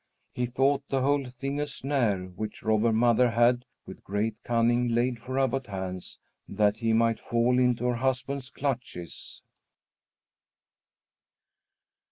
[0.33, 5.19] He thought the whole thing a snare which Robber Mother had, with great cunning, laid
[5.19, 6.17] for Abbot Hans,
[6.49, 9.43] that he might fall into her husband's clutches.